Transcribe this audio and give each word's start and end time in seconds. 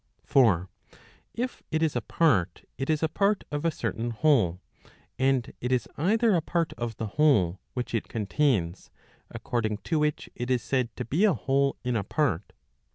For 0.23 0.67
if 1.35 1.61
it 1.69 1.83
is 1.83 1.95
a 1.95 2.01
part, 2.01 2.63
it 2.75 2.89
is 2.89 3.03
a 3.03 3.07
part 3.07 3.43
of 3.51 3.63
a 3.63 3.69
certain 3.69 4.09
whole. 4.09 4.59
And 5.19 5.53
it 5.61 5.71
is 5.71 5.87
either 5.95 6.33
a 6.33 6.41
part 6.41 6.73
of 6.73 6.97
the 6.97 7.05
whole 7.05 7.59
which 7.75 7.93
it 7.93 8.07
contains, 8.07 8.89
according 9.29 9.77
to 9.83 9.99
which 9.99 10.27
it 10.35 10.49
is 10.49 10.63
said 10.63 10.89
to 10.95 11.05
be 11.05 11.23
a 11.23 11.35
whole 11.35 11.77
in 11.83 11.95
a 11.95 12.03
part. 12.03 12.51